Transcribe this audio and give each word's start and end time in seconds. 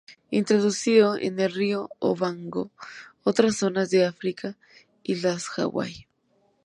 Introducido 0.31 1.15
en 1.15 1.39
el 1.39 1.51
río 1.53 1.91
Okavango, 1.99 2.71
otras 3.23 3.57
zonas 3.57 3.91
de 3.91 4.03
África 4.03 4.57
y 5.03 5.21
las 5.21 5.45
Hawaii. 5.59 6.07